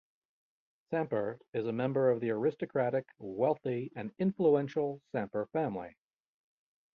[0.91, 5.95] Samper is a member of the aristocratic, wealthy and influential Samper family.